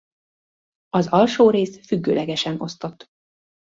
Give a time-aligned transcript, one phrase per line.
[0.89, 3.07] Az alsó rész függőlegesen osztott.